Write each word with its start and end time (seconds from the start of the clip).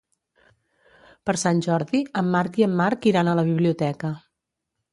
Per 1.29 1.35
Sant 1.41 1.61
Jordi 1.67 2.01
en 2.23 2.33
Marc 2.37 2.59
i 2.63 2.67
en 2.69 2.75
Marc 2.81 3.07
iran 3.13 3.29
a 3.35 3.39
la 3.41 3.47
biblioteca. 3.51 4.15